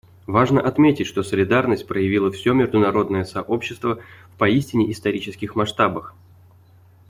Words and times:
Важно 0.25 0.59
отметить, 0.59 1.05
что 1.05 1.21
солидарность 1.21 1.85
проявило 1.87 2.31
все 2.31 2.53
международное 2.53 3.23
сообщество 3.23 4.01
в 4.33 4.37
поистине 4.39 4.91
исторических 4.91 5.55
масштабах. 5.55 6.15